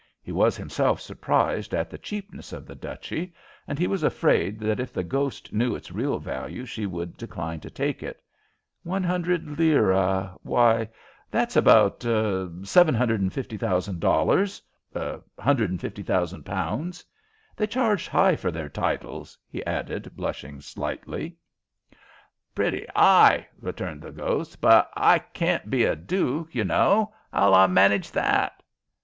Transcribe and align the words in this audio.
He 0.23 0.31
was 0.31 0.57
himself 0.57 0.99
surprised 0.99 1.75
at 1.75 1.91
the 1.91 1.97
cheapness 1.99 2.53
of 2.53 2.65
the 2.65 2.73
duchy, 2.73 3.35
and 3.67 3.77
he 3.77 3.85
was 3.85 4.01
afraid 4.01 4.57
that 4.61 4.79
if 4.79 4.91
the 4.91 5.03
ghost 5.03 5.53
knew 5.53 5.75
its 5.75 5.91
real 5.91 6.17
value 6.17 6.65
she 6.65 6.87
would 6.87 7.17
decline 7.17 7.59
to 7.59 7.69
take 7.69 8.01
it. 8.01 8.19
"One 8.81 9.03
hundred 9.03 9.59
lire? 9.59 10.33
Why, 10.41 10.89
that's 11.29 11.55
about 11.55 12.01
750,000 12.01 13.99
dollars 13.99 14.63
150,000 14.93 16.43
pounds. 16.45 17.05
They 17.55 17.67
charge 17.67 18.07
high 18.07 18.35
for 18.35 18.49
their 18.49 18.69
titles," 18.69 19.37
he 19.47 19.63
added, 19.67 20.15
blushing 20.15 20.61
slightly. 20.61 21.37
"Pretty 22.55 22.87
'igh," 22.95 23.45
returned 23.59 24.01
the 24.01 24.11
ghost. 24.11 24.59
"But 24.61 24.89
h'I 24.97 25.19
carn't 25.35 25.69
be 25.69 25.83
a 25.83 25.95
duke, 25.95 26.55
ye 26.55 26.63
know. 26.63 27.13
'Ow'll 27.31 27.53
I 27.53 27.67
manidge 27.67 28.09
that?" 28.13 28.63